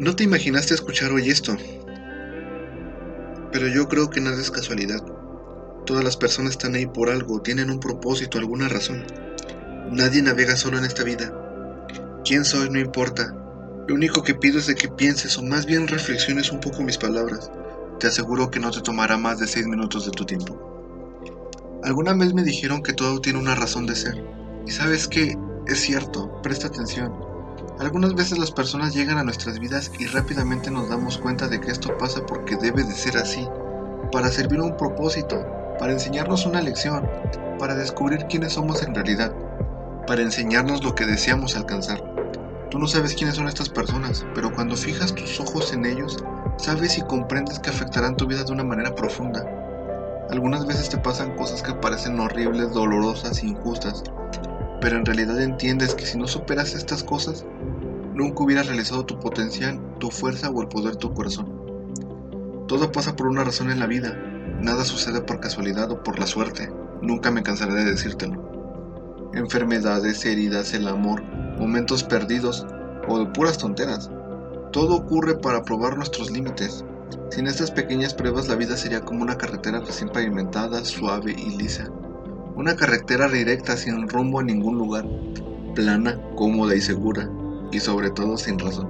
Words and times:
No 0.00 0.16
te 0.16 0.24
imaginaste 0.24 0.72
escuchar 0.72 1.12
hoy 1.12 1.28
esto, 1.28 1.54
pero 3.52 3.68
yo 3.68 3.86
creo 3.86 4.08
que 4.08 4.22
nada 4.22 4.40
es 4.40 4.50
casualidad. 4.50 5.04
Todas 5.84 6.02
las 6.02 6.16
personas 6.16 6.52
están 6.52 6.74
ahí 6.74 6.86
por 6.86 7.10
algo, 7.10 7.42
tienen 7.42 7.68
un 7.70 7.80
propósito, 7.80 8.38
alguna 8.38 8.70
razón. 8.70 9.04
Nadie 9.90 10.22
navega 10.22 10.56
solo 10.56 10.78
en 10.78 10.86
esta 10.86 11.04
vida. 11.04 11.30
Quién 12.24 12.46
soy 12.46 12.70
no 12.70 12.80
importa. 12.80 13.36
Lo 13.88 13.94
único 13.94 14.22
que 14.22 14.34
pido 14.34 14.58
es 14.58 14.74
que 14.74 14.88
pienses 14.88 15.36
o 15.36 15.42
más 15.42 15.66
bien 15.66 15.86
reflexiones 15.86 16.50
un 16.50 16.60
poco 16.60 16.82
mis 16.82 16.96
palabras. 16.96 17.50
Te 17.98 18.06
aseguro 18.06 18.50
que 18.50 18.58
no 18.58 18.70
te 18.70 18.80
tomará 18.80 19.18
más 19.18 19.38
de 19.38 19.48
seis 19.48 19.66
minutos 19.66 20.06
de 20.06 20.12
tu 20.12 20.24
tiempo. 20.24 21.78
Alguna 21.84 22.14
vez 22.14 22.32
me 22.32 22.42
dijeron 22.42 22.82
que 22.82 22.94
todo 22.94 23.20
tiene 23.20 23.38
una 23.38 23.54
razón 23.54 23.84
de 23.84 23.96
ser. 23.96 24.24
Y 24.66 24.70
sabes 24.70 25.06
que 25.06 25.36
es 25.66 25.78
cierto, 25.78 26.40
presta 26.40 26.68
atención. 26.68 27.29
Algunas 27.80 28.14
veces 28.14 28.36
las 28.36 28.50
personas 28.50 28.92
llegan 28.92 29.16
a 29.16 29.24
nuestras 29.24 29.58
vidas 29.58 29.90
y 29.98 30.04
rápidamente 30.04 30.70
nos 30.70 30.90
damos 30.90 31.16
cuenta 31.16 31.48
de 31.48 31.62
que 31.62 31.70
esto 31.70 31.96
pasa 31.96 32.26
porque 32.26 32.56
debe 32.56 32.84
de 32.84 32.92
ser 32.92 33.16
así, 33.16 33.48
para 34.12 34.30
servir 34.30 34.60
a 34.60 34.64
un 34.64 34.76
propósito, 34.76 35.46
para 35.78 35.92
enseñarnos 35.92 36.44
una 36.44 36.60
lección, 36.60 37.08
para 37.58 37.74
descubrir 37.74 38.26
quiénes 38.28 38.52
somos 38.52 38.82
en 38.82 38.94
realidad, 38.94 39.32
para 40.06 40.20
enseñarnos 40.20 40.84
lo 40.84 40.94
que 40.94 41.06
deseamos 41.06 41.56
alcanzar. 41.56 42.04
Tú 42.70 42.78
no 42.78 42.86
sabes 42.86 43.14
quiénes 43.14 43.36
son 43.36 43.48
estas 43.48 43.70
personas, 43.70 44.26
pero 44.34 44.52
cuando 44.54 44.76
fijas 44.76 45.14
tus 45.14 45.40
ojos 45.40 45.72
en 45.72 45.86
ellos, 45.86 46.22
sabes 46.58 46.98
y 46.98 47.00
comprendes 47.00 47.60
que 47.60 47.70
afectarán 47.70 48.14
tu 48.14 48.26
vida 48.26 48.44
de 48.44 48.52
una 48.52 48.62
manera 48.62 48.94
profunda. 48.94 49.42
Algunas 50.28 50.66
veces 50.66 50.90
te 50.90 50.98
pasan 50.98 51.34
cosas 51.34 51.62
que 51.62 51.72
parecen 51.72 52.20
horribles, 52.20 52.74
dolorosas 52.74 53.42
injustas, 53.42 54.04
pero 54.80 54.96
en 54.96 55.04
realidad 55.04 55.40
entiendes 55.40 55.94
que 55.94 56.06
si 56.06 56.16
no 56.16 56.26
superas 56.26 56.74
estas 56.74 57.04
cosas, 57.04 57.44
nunca 58.14 58.42
hubieras 58.42 58.66
realizado 58.66 59.04
tu 59.04 59.18
potencial, 59.18 59.80
tu 59.98 60.10
fuerza 60.10 60.50
o 60.50 60.62
el 60.62 60.68
poder 60.68 60.92
de 60.92 60.98
tu 60.98 61.12
corazón. 61.14 61.60
Todo 62.66 62.90
pasa 62.92 63.16
por 63.16 63.26
una 63.26 63.44
razón 63.44 63.70
en 63.70 63.78
la 63.78 63.86
vida, 63.86 64.16
nada 64.60 64.84
sucede 64.84 65.20
por 65.20 65.40
casualidad 65.40 65.90
o 65.90 66.02
por 66.02 66.18
la 66.18 66.26
suerte, 66.26 66.72
nunca 67.02 67.30
me 67.30 67.42
cansaré 67.42 67.74
de 67.74 67.84
decírtelo. 67.84 68.50
Enfermedades, 69.34 70.24
heridas, 70.24 70.72
el 70.74 70.88
amor, 70.88 71.22
momentos 71.58 72.02
perdidos 72.02 72.66
o 73.06 73.18
de 73.18 73.26
puras 73.26 73.58
tonteras. 73.58 74.10
Todo 74.72 74.96
ocurre 74.96 75.36
para 75.36 75.62
probar 75.62 75.96
nuestros 75.96 76.30
límites. 76.30 76.84
Sin 77.30 77.46
estas 77.46 77.70
pequeñas 77.70 78.14
pruebas 78.14 78.48
la 78.48 78.56
vida 78.56 78.76
sería 78.76 79.00
como 79.00 79.22
una 79.22 79.36
carretera 79.36 79.80
recién 79.80 80.10
pavimentada, 80.10 80.84
suave 80.84 81.32
y 81.32 81.56
lisa. 81.56 81.90
Una 82.60 82.76
carretera 82.76 83.26
directa 83.26 83.74
sin 83.74 84.06
rumbo 84.06 84.38
a 84.38 84.42
ningún 84.42 84.76
lugar, 84.76 85.06
plana, 85.74 86.20
cómoda 86.36 86.74
y 86.74 86.82
segura, 86.82 87.26
y 87.72 87.80
sobre 87.80 88.10
todo 88.10 88.36
sin 88.36 88.58
razón. 88.58 88.86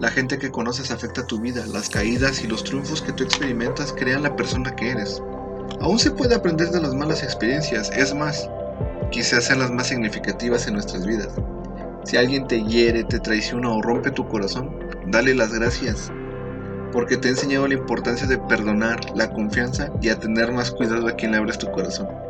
La 0.00 0.10
gente 0.10 0.36
que 0.36 0.50
conoces 0.50 0.90
afecta 0.90 1.24
tu 1.28 1.38
vida, 1.38 1.64
las 1.68 1.88
caídas 1.88 2.42
y 2.42 2.48
los 2.48 2.64
triunfos 2.64 3.02
que 3.02 3.12
tú 3.12 3.22
experimentas 3.22 3.94
crean 3.96 4.24
la 4.24 4.34
persona 4.34 4.74
que 4.74 4.90
eres. 4.90 5.22
Aún 5.80 6.00
se 6.00 6.10
puede 6.10 6.34
aprender 6.34 6.70
de 6.70 6.80
las 6.80 6.92
malas 6.92 7.22
experiencias, 7.22 7.88
es 7.92 8.12
más, 8.12 8.50
quizás 9.12 9.44
sean 9.44 9.60
las 9.60 9.70
más 9.70 9.86
significativas 9.86 10.66
en 10.66 10.74
nuestras 10.74 11.06
vidas. 11.06 11.36
Si 12.02 12.16
alguien 12.16 12.48
te 12.48 12.64
hiere, 12.64 13.04
te 13.04 13.20
traiciona 13.20 13.70
o 13.70 13.80
rompe 13.80 14.10
tu 14.10 14.26
corazón, 14.26 14.76
dale 15.06 15.36
las 15.36 15.52
gracias, 15.52 16.10
porque 16.92 17.16
te 17.16 17.28
ha 17.28 17.30
enseñado 17.30 17.68
la 17.68 17.74
importancia 17.74 18.26
de 18.26 18.38
perdonar, 18.38 18.98
la 19.14 19.32
confianza 19.32 19.88
y 20.02 20.08
a 20.08 20.18
tener 20.18 20.50
más 20.50 20.72
cuidado 20.72 21.06
a 21.06 21.12
quien 21.12 21.30
le 21.30 21.38
abres 21.38 21.58
tu 21.58 21.70
corazón. 21.70 22.25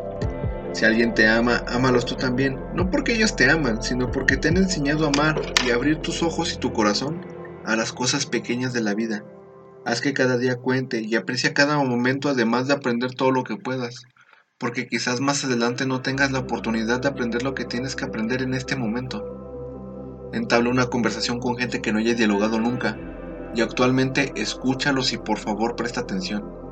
Si 0.77 0.85
alguien 0.85 1.15
te 1.15 1.27
ama, 1.27 1.65
ámalos 1.69 2.05
tú 2.05 2.17
también, 2.17 2.61
no 2.75 2.91
porque 2.91 3.15
ellos 3.15 3.35
te 3.35 3.51
aman, 3.51 3.83
sino 3.83 4.11
porque 4.11 4.37
te 4.37 4.49
han 4.49 4.59
enseñado 4.59 5.07
a 5.07 5.09
amar 5.09 5.41
y 5.67 5.71
abrir 5.71 6.03
tus 6.03 6.23
ojos 6.23 6.53
y 6.53 6.59
tu 6.59 6.75
corazón 6.75 7.25
a 7.65 7.77
las 7.77 7.95
cosas 7.95 8.27
pequeñas 8.27 8.75
de 8.75 8.83
la 8.83 8.93
vida. 8.93 9.25
Haz 9.87 10.03
que 10.03 10.13
cada 10.13 10.37
día 10.37 10.57
cuente 10.57 11.01
y 11.01 11.15
aprecia 11.15 11.55
cada 11.55 11.83
momento 11.83 12.29
además 12.29 12.69
de 12.69 12.75
aprender 12.75 13.15
todo 13.15 13.31
lo 13.31 13.43
que 13.43 13.57
puedas, 13.57 14.03
porque 14.59 14.87
quizás 14.87 15.23
más 15.23 15.43
adelante 15.47 15.87
no 15.87 16.03
tengas 16.03 16.31
la 16.31 16.41
oportunidad 16.41 17.01
de 17.01 17.09
aprender 17.09 17.43
lo 17.43 17.55
que 17.55 17.65
tienes 17.65 17.97
que 17.97 18.05
aprender 18.05 18.43
en 18.43 18.53
este 18.53 18.77
momento. 18.77 20.29
Entabla 20.35 20.69
una 20.69 20.91
conversación 20.91 21.39
con 21.39 21.57
gente 21.57 21.81
que 21.81 21.91
no 21.91 22.01
haya 22.01 22.13
dialogado 22.13 22.61
nunca, 22.61 22.99
y 23.55 23.63
actualmente 23.63 24.31
escúchalos 24.37 25.15
y 25.15 25.17
por 25.17 25.39
favor 25.39 25.75
presta 25.75 26.03
atención. 26.03 26.66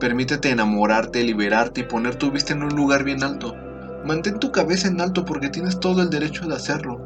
Permítete 0.00 0.50
enamorarte, 0.50 1.22
liberarte 1.22 1.82
y 1.82 1.84
poner 1.84 2.16
tu 2.16 2.30
vista 2.30 2.52
en 2.52 2.64
un 2.64 2.74
lugar 2.74 3.04
bien 3.04 3.22
alto. 3.22 3.54
Mantén 4.04 4.40
tu 4.40 4.50
cabeza 4.50 4.88
en 4.88 5.00
alto 5.00 5.24
porque 5.24 5.48
tienes 5.48 5.78
todo 5.78 6.02
el 6.02 6.10
derecho 6.10 6.46
de 6.46 6.56
hacerlo. 6.56 7.00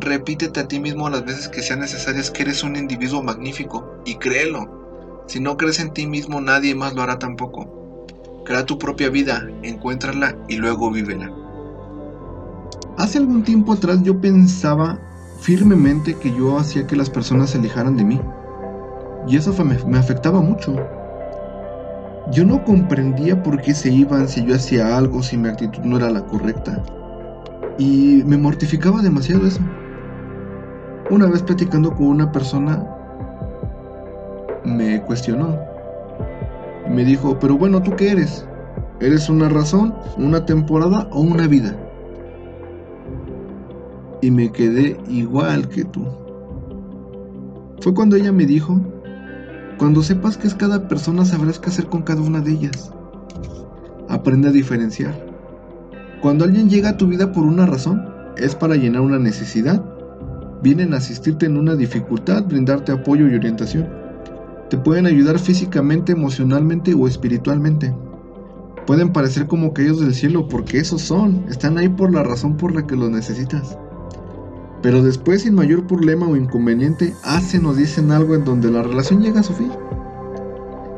Repítete 0.00 0.60
a 0.60 0.66
ti 0.66 0.80
mismo 0.80 1.10
las 1.10 1.24
veces 1.24 1.48
que 1.48 1.62
sean 1.62 1.80
necesarias 1.80 2.30
que 2.30 2.42
eres 2.42 2.62
un 2.62 2.76
individuo 2.76 3.22
magnífico 3.22 4.02
y 4.06 4.14
créelo. 4.14 5.24
Si 5.26 5.38
no 5.38 5.56
crees 5.56 5.78
en 5.78 5.92
ti 5.92 6.06
mismo 6.06 6.40
nadie 6.40 6.74
más 6.74 6.94
lo 6.94 7.02
hará 7.02 7.18
tampoco. 7.18 8.06
Crea 8.46 8.64
tu 8.64 8.78
propia 8.78 9.10
vida, 9.10 9.46
encuéntrala 9.62 10.34
y 10.48 10.56
luego 10.56 10.90
vívela. 10.90 11.30
Hace 12.96 13.18
algún 13.18 13.44
tiempo 13.44 13.74
atrás 13.74 14.02
yo 14.02 14.18
pensaba 14.18 14.98
firmemente 15.40 16.14
que 16.14 16.34
yo 16.34 16.58
hacía 16.58 16.86
que 16.86 16.96
las 16.96 17.10
personas 17.10 17.50
se 17.50 17.58
alejaran 17.58 17.96
de 17.96 18.04
mí. 18.04 18.20
Y 19.28 19.36
eso 19.36 19.52
me, 19.62 19.76
me 19.84 19.98
afectaba 19.98 20.40
mucho. 20.40 20.74
Yo 22.32 22.44
no 22.44 22.62
comprendía 22.64 23.42
por 23.42 23.60
qué 23.60 23.74
se 23.74 23.90
iban 23.90 24.28
si 24.28 24.44
yo 24.44 24.54
hacía 24.54 24.96
algo, 24.96 25.20
si 25.20 25.36
mi 25.36 25.48
actitud 25.48 25.82
no 25.82 25.96
era 25.96 26.10
la 26.10 26.24
correcta. 26.24 26.80
Y 27.76 28.22
me 28.24 28.36
mortificaba 28.36 29.02
demasiado 29.02 29.46
eso. 29.46 29.60
Una 31.10 31.26
vez 31.26 31.42
platicando 31.42 31.92
con 31.92 32.06
una 32.06 32.30
persona, 32.30 32.86
me 34.64 35.02
cuestionó. 35.02 35.58
Me 36.88 37.04
dijo, 37.04 37.36
pero 37.40 37.58
bueno, 37.58 37.82
¿tú 37.82 37.96
qué 37.96 38.12
eres? 38.12 38.46
¿Eres 39.00 39.28
una 39.28 39.48
razón, 39.48 39.92
una 40.16 40.46
temporada 40.46 41.08
o 41.10 41.22
una 41.22 41.48
vida? 41.48 41.76
Y 44.22 44.30
me 44.30 44.52
quedé 44.52 44.96
igual 45.08 45.68
que 45.68 45.84
tú. 45.84 46.06
Fue 47.80 47.92
cuando 47.92 48.14
ella 48.14 48.30
me 48.30 48.46
dijo 48.46 48.80
cuando 49.80 50.02
sepas 50.02 50.36
que 50.36 50.46
es 50.46 50.54
cada 50.54 50.88
persona 50.88 51.24
sabrás 51.24 51.58
qué 51.58 51.70
hacer 51.70 51.86
con 51.86 52.02
cada 52.02 52.20
una 52.20 52.42
de 52.42 52.52
ellas. 52.52 52.92
Aprende 54.10 54.48
a 54.48 54.52
diferenciar. 54.52 55.14
Cuando 56.20 56.44
alguien 56.44 56.68
llega 56.68 56.90
a 56.90 56.96
tu 56.98 57.06
vida 57.06 57.32
por 57.32 57.44
una 57.44 57.64
razón, 57.64 58.06
es 58.36 58.54
para 58.54 58.76
llenar 58.76 59.00
una 59.00 59.18
necesidad. 59.18 59.82
Vienen 60.62 60.92
a 60.92 60.98
asistirte 60.98 61.46
en 61.46 61.56
una 61.56 61.76
dificultad, 61.76 62.44
brindarte 62.44 62.92
apoyo 62.92 63.26
y 63.26 63.34
orientación. 63.34 63.88
Te 64.68 64.76
pueden 64.76 65.06
ayudar 65.06 65.38
físicamente, 65.38 66.12
emocionalmente 66.12 66.92
o 66.92 67.08
espiritualmente. 67.08 67.94
Pueden 68.86 69.14
parecer 69.14 69.46
como 69.46 69.72
caídos 69.72 70.02
del 70.02 70.12
cielo 70.14 70.46
porque 70.46 70.76
esos 70.76 71.00
son, 71.00 71.46
están 71.48 71.78
ahí 71.78 71.88
por 71.88 72.12
la 72.12 72.22
razón 72.22 72.58
por 72.58 72.74
la 72.74 72.86
que 72.86 72.96
los 72.96 73.10
necesitas. 73.10 73.78
Pero 74.82 75.02
después, 75.02 75.42
sin 75.42 75.54
mayor 75.54 75.86
problema 75.86 76.26
o 76.26 76.36
inconveniente, 76.36 77.14
hacen 77.22 77.66
o 77.66 77.74
dicen 77.74 78.10
algo 78.10 78.34
en 78.34 78.44
donde 78.44 78.70
la 78.70 78.82
relación 78.82 79.22
llega 79.22 79.40
a 79.40 79.44
su 79.44 79.52
fin. 79.52 79.70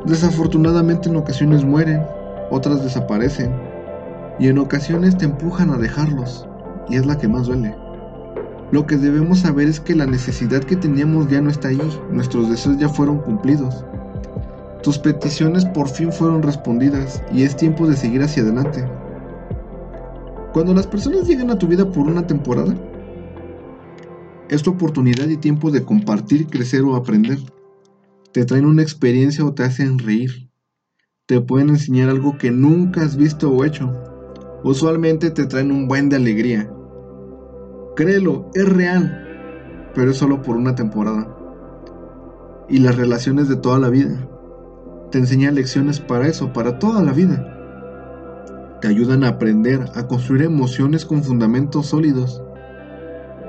Desafortunadamente 0.06 1.08
en 1.08 1.16
ocasiones 1.16 1.64
mueren, 1.64 2.02
otras 2.50 2.82
desaparecen, 2.84 3.52
y 4.38 4.48
en 4.48 4.58
ocasiones 4.58 5.16
te 5.16 5.24
empujan 5.24 5.70
a 5.70 5.78
dejarlos, 5.78 6.46
y 6.88 6.96
es 6.96 7.06
la 7.06 7.18
que 7.18 7.28
más 7.28 7.46
duele. 7.46 7.74
Lo 8.70 8.86
que 8.86 8.96
debemos 8.96 9.40
saber 9.40 9.68
es 9.68 9.80
que 9.80 9.94
la 9.94 10.06
necesidad 10.06 10.62
que 10.62 10.76
teníamos 10.76 11.28
ya 11.28 11.40
no 11.40 11.50
está 11.50 11.68
ahí, 11.68 12.00
nuestros 12.10 12.48
deseos 12.48 12.78
ya 12.78 12.88
fueron 12.88 13.18
cumplidos. 13.18 13.84
Tus 14.82 14.98
peticiones 14.98 15.64
por 15.66 15.88
fin 15.88 16.10
fueron 16.10 16.42
respondidas 16.42 17.22
y 17.32 17.42
es 17.42 17.56
tiempo 17.56 17.86
de 17.86 17.96
seguir 17.96 18.22
hacia 18.22 18.42
adelante. 18.42 18.84
Cuando 20.52 20.74
las 20.74 20.86
personas 20.86 21.26
llegan 21.26 21.50
a 21.50 21.58
tu 21.58 21.66
vida 21.66 21.84
por 21.84 22.06
una 22.06 22.26
temporada, 22.26 22.74
es 24.52 24.62
tu 24.62 24.72
oportunidad 24.72 25.28
y 25.28 25.38
tiempo 25.38 25.70
de 25.70 25.82
compartir, 25.82 26.46
crecer 26.46 26.82
o 26.82 26.94
aprender. 26.94 27.38
Te 28.32 28.44
traen 28.44 28.66
una 28.66 28.82
experiencia 28.82 29.46
o 29.46 29.54
te 29.54 29.62
hacen 29.62 29.98
reír. 29.98 30.50
Te 31.24 31.40
pueden 31.40 31.70
enseñar 31.70 32.10
algo 32.10 32.36
que 32.36 32.50
nunca 32.50 33.00
has 33.00 33.16
visto 33.16 33.50
o 33.50 33.64
hecho. 33.64 33.90
Usualmente 34.62 35.30
te 35.30 35.46
traen 35.46 35.72
un 35.72 35.88
buen 35.88 36.10
de 36.10 36.16
alegría. 36.16 36.70
Créelo, 37.96 38.50
es 38.52 38.68
real, 38.68 39.90
pero 39.94 40.10
es 40.10 40.18
solo 40.18 40.42
por 40.42 40.56
una 40.56 40.74
temporada. 40.74 41.34
Y 42.68 42.78
las 42.80 42.96
relaciones 42.96 43.48
de 43.48 43.56
toda 43.56 43.78
la 43.78 43.88
vida. 43.88 44.28
Te 45.10 45.16
enseñan 45.16 45.54
lecciones 45.54 45.98
para 45.98 46.28
eso, 46.28 46.52
para 46.52 46.78
toda 46.78 47.02
la 47.02 47.12
vida. 47.12 48.78
Te 48.82 48.88
ayudan 48.88 49.24
a 49.24 49.28
aprender, 49.28 49.86
a 49.94 50.06
construir 50.06 50.42
emociones 50.42 51.06
con 51.06 51.22
fundamentos 51.22 51.86
sólidos 51.86 52.42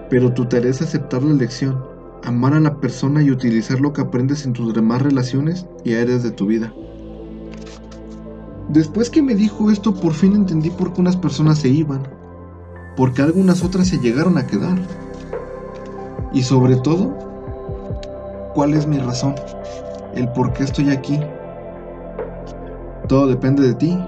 pero 0.09 0.33
tu 0.33 0.45
tarea 0.45 0.71
es 0.71 0.81
aceptar 0.81 1.23
la 1.23 1.33
lección, 1.33 1.83
amar 2.23 2.53
a 2.53 2.59
la 2.59 2.75
persona 2.79 3.21
y 3.21 3.31
utilizar 3.31 3.79
lo 3.79 3.93
que 3.93 4.01
aprendes 4.01 4.45
en 4.45 4.53
tus 4.53 4.73
demás 4.73 5.01
relaciones 5.01 5.65
y 5.83 5.93
áreas 5.95 6.23
de 6.23 6.31
tu 6.31 6.45
vida. 6.45 6.73
Después 8.69 9.09
que 9.09 9.21
me 9.21 9.35
dijo 9.35 9.69
esto, 9.69 9.93
por 9.93 10.13
fin 10.13 10.33
entendí 10.33 10.69
por 10.69 10.93
qué 10.93 11.01
unas 11.01 11.17
personas 11.17 11.59
se 11.59 11.69
iban, 11.69 12.07
porque 12.95 13.21
algunas 13.21 13.63
otras 13.63 13.87
se 13.87 13.99
llegaron 13.99 14.37
a 14.37 14.47
quedar. 14.47 14.77
Y 16.33 16.43
sobre 16.43 16.77
todo, 16.77 17.13
cuál 18.55 18.73
es 18.73 18.87
mi 18.87 18.97
razón, 18.97 19.35
el 20.15 20.29
por 20.29 20.53
qué 20.53 20.63
estoy 20.63 20.89
aquí. 20.91 21.19
Todo 23.07 23.27
depende 23.27 23.63
de 23.63 23.73
ti, 23.73 23.99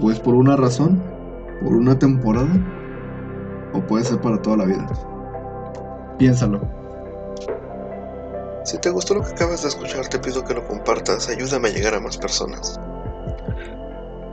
pues 0.00 0.20
por 0.20 0.34
una 0.34 0.56
razón, 0.56 1.02
por 1.62 1.72
una 1.72 1.98
temporada, 1.98 2.52
o 3.74 3.84
puede 3.86 4.04
ser 4.04 4.20
para 4.20 4.40
toda 4.40 4.58
la 4.58 4.64
vida. 4.64 4.86
Piénsalo. 6.18 6.60
Si 8.64 8.78
te 8.78 8.88
gustó 8.88 9.14
lo 9.14 9.22
que 9.22 9.32
acabas 9.32 9.62
de 9.62 9.68
escuchar, 9.68 10.08
te 10.08 10.18
pido 10.18 10.42
que 10.44 10.54
lo 10.54 10.66
compartas, 10.66 11.28
ayúdame 11.28 11.68
a 11.68 11.72
llegar 11.72 11.94
a 11.94 12.00
más 12.00 12.16
personas. 12.16 12.80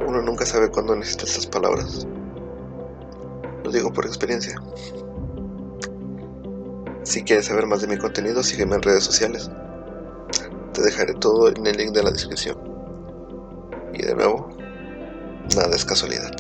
Uno 0.08 0.22
nunca 0.22 0.46
sabe 0.46 0.70
cuándo 0.70 0.96
necesita 0.96 1.26
estas 1.26 1.48
palabras. 1.48 2.08
Lo 3.64 3.72
digo 3.72 3.92
por 3.92 4.06
experiencia. 4.06 4.56
Si 7.04 7.24
quieres 7.24 7.48
saber 7.48 7.66
más 7.66 7.82
de 7.82 7.88
mi 7.88 7.98
contenido, 7.98 8.42
sígueme 8.44 8.76
en 8.76 8.84
redes 8.84 9.04
sociales. 9.04 9.50
Te 10.74 10.82
dejaré 10.82 11.14
todo 11.16 11.50
en 11.50 11.66
el 11.66 11.76
link 11.76 11.92
de 11.92 12.04
la 12.04 12.12
descripción. 12.12 12.58
Y 13.94 14.04
de 14.04 14.16
nuevo, 14.16 14.50
nada 15.56 15.76
es 15.76 15.84
casualidad. 15.84 16.32